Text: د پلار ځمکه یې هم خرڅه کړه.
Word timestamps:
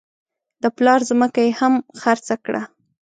د 0.63 0.65
پلار 0.77 0.99
ځمکه 1.09 1.39
یې 1.45 1.51
هم 1.59 1.73
خرڅه 2.01 2.35
کړه. 2.45 2.61